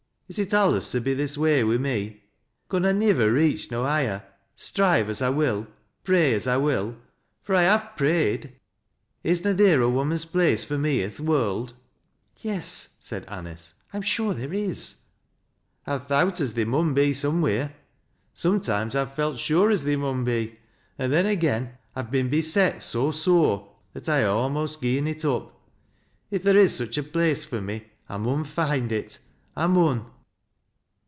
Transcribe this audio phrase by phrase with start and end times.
[0.33, 2.23] Is it alius to be this way wi' me?
[2.69, 4.23] Con I nivver reach no higher,
[4.55, 5.67] strive as I will,
[6.05, 6.95] pray as I will,—
[7.43, 8.51] fur I have prayed 1
[9.25, 11.73] Is na theer a woman's place fur me i' th' world?""
[12.39, 15.01] Yes," said Anice," I ain sure there is.""
[15.85, 17.73] I've thowt as theei mun be somewheer.
[18.33, 20.57] Sometimes I've felt sure as theer mun be,
[20.97, 25.47] an' then agen I've been beset so sore that I ha' almost gi'en it up.•
[26.31, 29.19] If there i« such 1 place fur me I mun find it—
[29.57, 30.05] I mun